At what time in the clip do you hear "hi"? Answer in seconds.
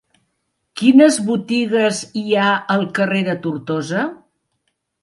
2.23-2.27